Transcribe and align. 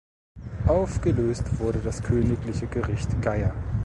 Aufgelöst 0.65 1.59
wurde 1.59 1.77
das 1.77 2.01
Königliche 2.01 2.65
Gericht 2.65 3.21
Geyer. 3.21 3.53